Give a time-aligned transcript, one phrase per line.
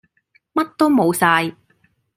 [0.55, 1.55] 乜都冇曬